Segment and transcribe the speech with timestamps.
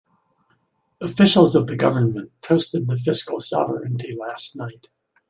[0.99, 4.87] Officials of the government toasted the fiscal sovereignty last night.